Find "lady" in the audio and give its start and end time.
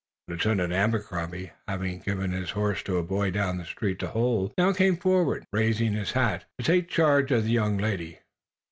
7.77-8.17